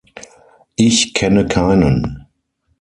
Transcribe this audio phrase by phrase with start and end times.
[0.77, 2.25] Ich kenne keinen.